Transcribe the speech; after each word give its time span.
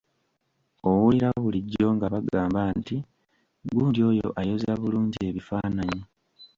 Owulira 0.89 1.27
bulijjo 1.43 1.87
nga 1.95 2.07
bagamba 2.13 2.61
nti: 2.79 2.95
"Gundi 3.69 3.99
oyo 4.09 4.27
ayoza 4.39 4.71
bulungi 4.81 5.19
ebifaananyi." 5.29 6.01